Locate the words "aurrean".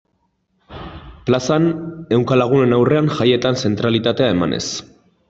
2.79-3.13